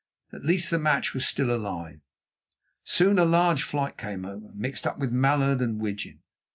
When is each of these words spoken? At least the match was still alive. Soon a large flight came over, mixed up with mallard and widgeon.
At 0.33 0.43
least 0.43 0.71
the 0.71 0.79
match 0.79 1.13
was 1.13 1.27
still 1.27 1.51
alive. 1.51 1.99
Soon 2.83 3.19
a 3.19 3.23
large 3.23 3.61
flight 3.61 3.99
came 3.99 4.25
over, 4.25 4.49
mixed 4.55 4.87
up 4.87 4.97
with 4.97 5.11
mallard 5.11 5.61
and 5.61 5.79
widgeon. 5.79 6.23